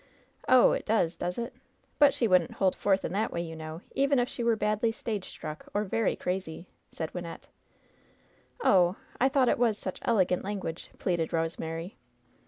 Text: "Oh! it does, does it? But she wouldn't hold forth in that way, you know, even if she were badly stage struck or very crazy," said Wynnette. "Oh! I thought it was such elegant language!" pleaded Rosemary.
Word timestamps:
"Oh! 0.49 0.71
it 0.71 0.83
does, 0.83 1.15
does 1.15 1.37
it? 1.37 1.53
But 1.99 2.11
she 2.11 2.27
wouldn't 2.27 2.53
hold 2.53 2.73
forth 2.75 3.05
in 3.05 3.11
that 3.13 3.31
way, 3.31 3.41
you 3.41 3.55
know, 3.55 3.81
even 3.93 4.17
if 4.17 4.27
she 4.27 4.43
were 4.43 4.55
badly 4.55 4.91
stage 4.91 5.29
struck 5.29 5.67
or 5.75 5.83
very 5.83 6.15
crazy," 6.15 6.65
said 6.91 7.13
Wynnette. 7.13 7.49
"Oh! 8.63 8.95
I 9.19 9.29
thought 9.29 9.47
it 9.47 9.59
was 9.59 9.77
such 9.77 9.99
elegant 10.01 10.43
language!" 10.43 10.89
pleaded 10.97 11.31
Rosemary. 11.31 11.97